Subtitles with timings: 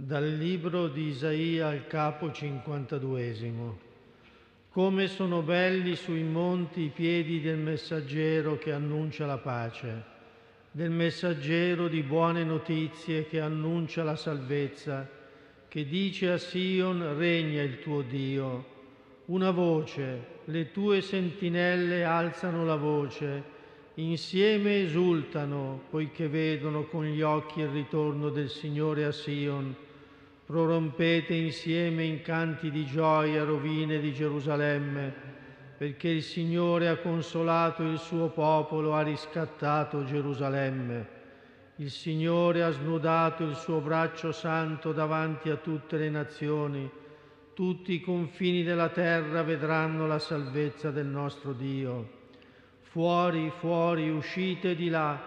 [0.00, 3.34] Dal libro di Isaia al capo 52.
[4.70, 10.04] Come sono belli sui monti i piedi del messaggero che annuncia la pace,
[10.70, 15.04] del messaggero di buone notizie che annuncia la salvezza,
[15.66, 18.66] che dice a Sion regna il tuo Dio.
[19.24, 23.42] Una voce, le tue sentinelle alzano la voce,
[23.94, 29.86] insieme esultano poiché vedono con gli occhi il ritorno del Signore a Sion
[30.48, 35.12] prorompete insieme in canti di gioia rovine di Gerusalemme,
[35.76, 41.16] perché il Signore ha consolato il suo popolo, ha riscattato Gerusalemme.
[41.76, 46.90] Il Signore ha snudato il suo braccio santo davanti a tutte le nazioni.
[47.52, 52.08] Tutti i confini della terra vedranno la salvezza del nostro Dio.
[52.80, 55.20] Fuori, fuori, uscite di là,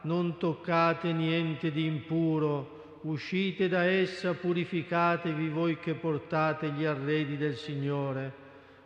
[0.00, 2.73] non toccate niente di impuro,
[3.04, 8.42] uscite da essa, purificatevi voi che portate gli arredi del Signore.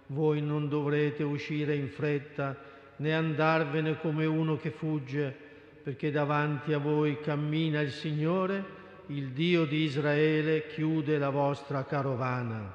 [0.06, 2.56] Voi non dovrete uscire in fretta
[2.96, 5.34] né andarvene come uno che fugge,
[5.83, 12.74] perché davanti a voi cammina il Signore, il Dio di Israele chiude la vostra carovana.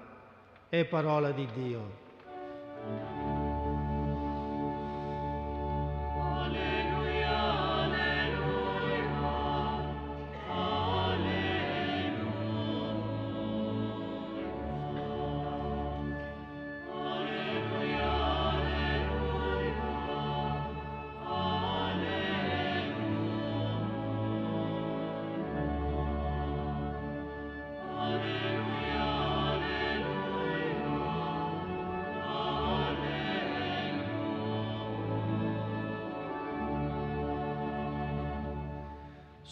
[0.70, 3.43] È parola di Dio.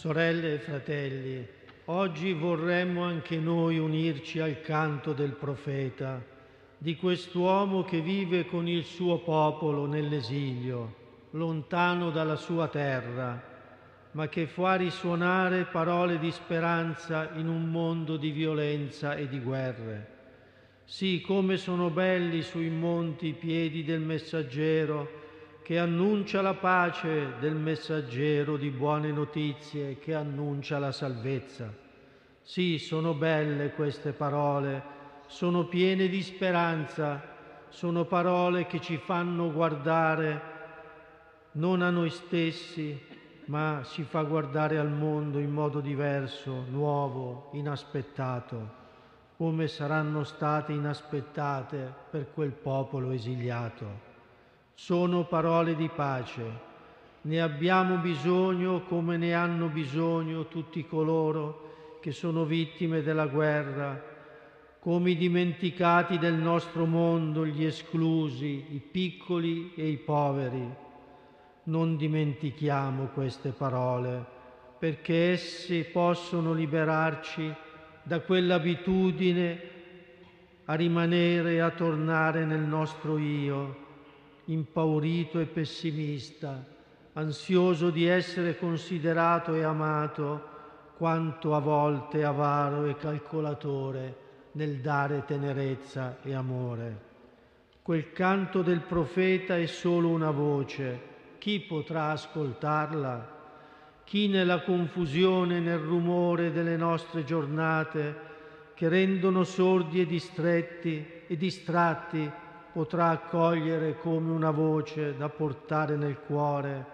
[0.01, 1.47] Sorelle e fratelli,
[1.85, 6.19] oggi vorremmo anche noi unirci al canto del profeta,
[6.75, 10.95] di quest'uomo che vive con il suo popolo nell'esilio,
[11.33, 13.39] lontano dalla sua terra,
[14.13, 20.07] ma che fa risuonare parole di speranza in un mondo di violenza e di guerre.
[20.83, 25.20] Sì, come sono belli sui monti i piedi del messaggero,
[25.63, 31.71] che annuncia la pace del messaggero di buone notizie, che annuncia la salvezza.
[32.41, 34.81] Sì, sono belle queste parole,
[35.27, 37.21] sono piene di speranza,
[37.69, 40.49] sono parole che ci fanno guardare
[41.53, 42.99] non a noi stessi,
[43.45, 48.79] ma ci fa guardare al mondo in modo diverso, nuovo, inaspettato,
[49.37, 54.09] come saranno state inaspettate per quel popolo esiliato
[54.83, 56.69] sono parole di pace.
[57.21, 64.03] Ne abbiamo bisogno come ne hanno bisogno tutti coloro che sono vittime della guerra,
[64.79, 70.67] come i dimenticati del nostro mondo, gli esclusi, i piccoli e i poveri.
[71.65, 74.25] Non dimentichiamo queste parole
[74.79, 77.53] perché esse possono liberarci
[78.01, 79.61] da quell'abitudine
[80.65, 83.80] a rimanere e a tornare nel nostro io
[84.51, 86.63] impaurito e pessimista,
[87.13, 90.49] ansioso di essere considerato e amato,
[90.97, 94.15] quanto a volte avaro e calcolatore
[94.53, 97.09] nel dare tenerezza e amore.
[97.81, 103.39] Quel canto del profeta è solo una voce, chi potrà ascoltarla?
[104.03, 108.29] Chi nella confusione, nel rumore delle nostre giornate,
[108.75, 112.29] che rendono sordi e distretti e distratti
[112.71, 116.85] potrà accogliere come una voce da portare nel cuore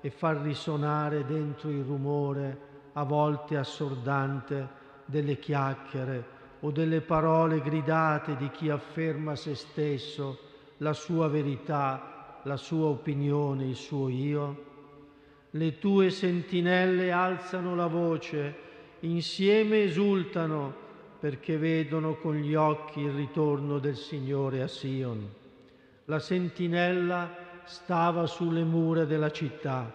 [0.00, 8.36] e far risonare dentro il rumore, a volte assordante, delle chiacchiere o delle parole gridate
[8.36, 10.38] di chi afferma se stesso,
[10.78, 14.70] la sua verità, la sua opinione, il suo io?
[15.50, 18.54] Le tue sentinelle alzano la voce,
[19.00, 20.80] insieme esultano
[21.22, 25.24] perché vedono con gli occhi il ritorno del Signore a Sion.
[26.06, 29.88] La sentinella stava sulle mura della città,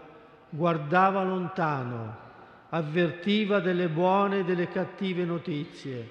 [0.48, 2.16] guardava lontano,
[2.70, 6.08] avvertiva delle buone e delle cattive notizie.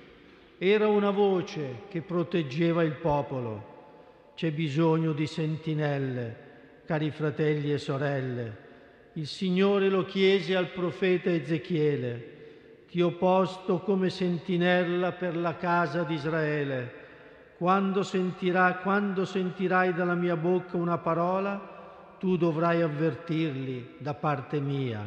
[0.59, 4.33] Era una voce che proteggeva il popolo.
[4.35, 6.37] C'è bisogno di sentinelle,
[6.85, 8.57] cari fratelli e sorelle.
[9.15, 12.35] Il Signore lo chiese al profeta Ezechiele
[12.89, 17.05] ti ho posto come sentinella per la casa di Israele.
[17.59, 21.75] Quando, sentirà, quando sentirai dalla mia bocca una parola,
[22.19, 25.05] tu dovrai avvertirli da parte mia.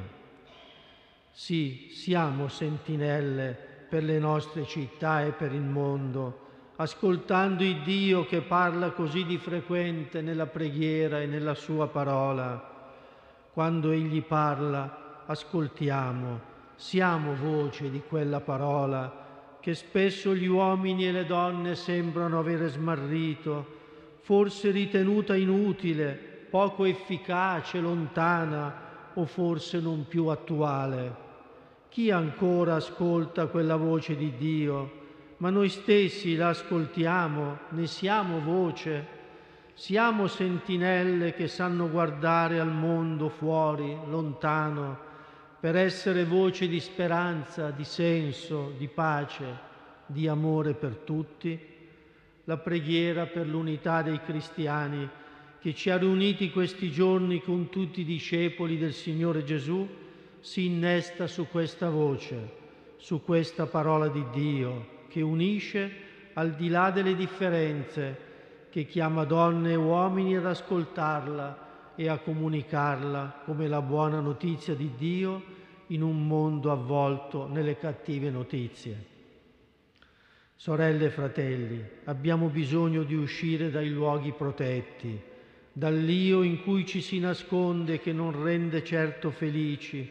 [1.31, 3.55] Sì, siamo sentinelle
[3.89, 9.37] per le nostre città e per il mondo, ascoltando il Dio che parla così di
[9.37, 12.77] frequente nella preghiera e nella sua parola.
[13.51, 16.48] Quando Egli parla, ascoltiamo,
[16.79, 23.65] siamo voce di quella parola che spesso gli uomini e le donne sembrano avere smarrito,
[24.21, 26.17] forse ritenuta inutile,
[26.49, 31.27] poco efficace, lontana o forse non più attuale.
[31.89, 34.91] Chi ancora ascolta quella voce di Dio?
[35.37, 39.05] Ma noi stessi la ascoltiamo, ne siamo voce,
[39.73, 45.07] siamo sentinelle che sanno guardare al mondo fuori, lontano,
[45.59, 49.67] per essere voce di speranza, di senso, di pace,
[50.05, 51.59] di amore per tutti?
[52.45, 55.07] La preghiera per l'unità dei cristiani
[55.59, 59.87] che ci ha riuniti questi giorni con tutti i discepoli del Signore Gesù
[60.39, 62.57] si innesta su questa voce,
[62.95, 68.27] su questa parola di Dio che unisce al di là delle differenze,
[68.69, 71.67] che chiama donne e uomini ad ascoltarla
[71.99, 75.43] e a comunicarla come la buona notizia di Dio
[75.87, 79.05] in un mondo avvolto nelle cattive notizie.
[80.55, 85.19] Sorelle e fratelli, abbiamo bisogno di uscire dai luoghi protetti,
[85.73, 90.09] dall'io in cui ci si nasconde che non rende certo felici,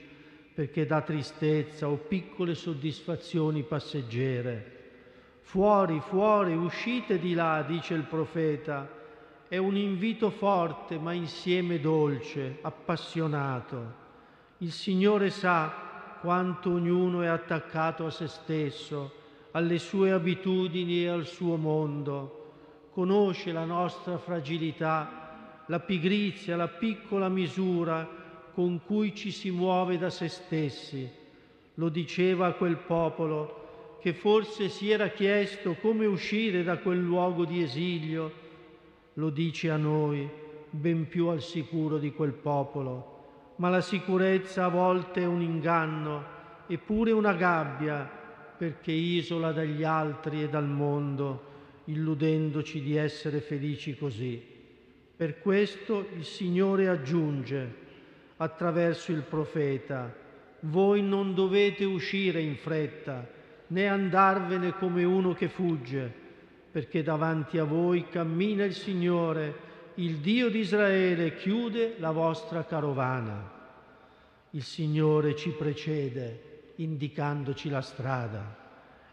[0.52, 4.76] perché dà tristezza o piccole soddisfazioni passeggere.
[5.40, 8.96] Fuori, fuori, uscite di là, dice il profeta,
[9.48, 14.06] è un invito forte ma insieme dolce, appassionato.
[14.58, 15.72] Il Signore sa
[16.20, 19.12] quanto ognuno è attaccato a se stesso,
[19.52, 22.34] alle sue abitudini e al suo mondo.
[22.92, 28.06] Conosce la nostra fragilità, la pigrizia, la piccola misura
[28.52, 31.08] con cui ci si muove da se stessi.
[31.74, 37.46] Lo diceva a quel popolo che forse si era chiesto come uscire da quel luogo
[37.46, 38.46] di esilio
[39.18, 40.28] lo dice a noi,
[40.70, 43.16] ben più al sicuro di quel popolo.
[43.56, 46.24] Ma la sicurezza a volte è un inganno,
[46.68, 48.08] eppure una gabbia,
[48.56, 51.46] perché isola dagli altri e dal mondo,
[51.86, 54.40] illudendoci di essere felici così.
[55.16, 57.86] Per questo il Signore aggiunge,
[58.36, 60.14] attraverso il profeta,
[60.60, 63.28] voi non dovete uscire in fretta,
[63.68, 66.26] né andarvene come uno che fugge,
[66.70, 73.56] perché davanti a voi cammina il Signore, il Dio di Israele chiude la vostra carovana.
[74.50, 78.56] Il Signore ci precede indicandoci la strada.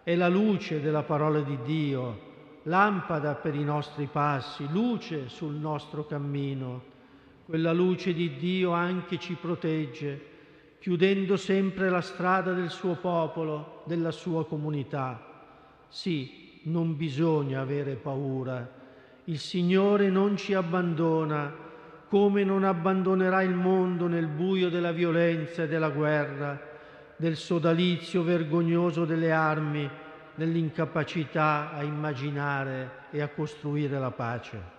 [0.04, 6.06] È la luce della parola di Dio, lampada per i nostri passi, luce sul nostro
[6.06, 6.94] cammino.
[7.46, 10.34] Quella luce di Dio anche ci protegge,
[10.80, 15.34] chiudendo sempre la strada del suo popolo, della sua comunità.
[15.88, 18.84] Sì, non bisogna avere paura.
[19.26, 21.54] Il Signore non ci abbandona,
[22.08, 26.60] come non abbandonerà il mondo nel buio della violenza e della guerra,
[27.18, 29.90] del sodalizio vergognoso delle armi,
[30.36, 34.74] dell'incapacità a immaginare e a costruire la pace.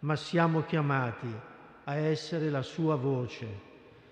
[0.00, 1.32] Ma siamo chiamati
[1.84, 3.46] a essere la sua voce,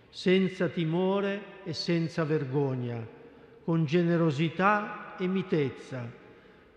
[0.08, 3.06] senza timore e senza vergogna,
[3.64, 6.20] con generosità e mitezza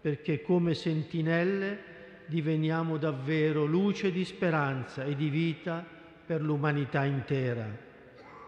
[0.05, 1.79] perché come sentinelle
[2.27, 5.83] diveniamo davvero luce di speranza e di vita
[6.23, 7.65] per l'umanità intera,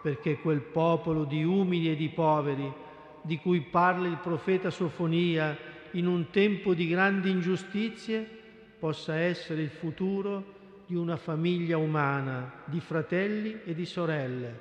[0.04, 2.72] perché quel popolo di umili e di poveri
[3.24, 5.58] di cui parla il profeta Sofonia
[5.94, 8.24] in un tempo di grandi ingiustizie
[8.78, 14.60] possa essere il futuro di una famiglia umana, di fratelli e di sorelle,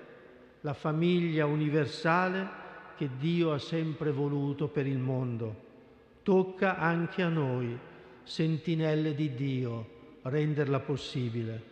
[0.62, 2.48] la famiglia universale
[2.96, 5.65] che Dio ha sempre voluto per il mondo.
[6.26, 7.78] Tocca anche a noi,
[8.24, 11.62] sentinelle di Dio, renderla possibile.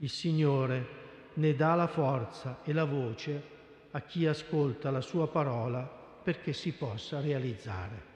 [0.00, 0.86] Il Signore
[1.32, 3.42] ne dà la forza e la voce
[3.92, 5.80] a chi ascolta la sua parola
[6.22, 8.15] perché si possa realizzare.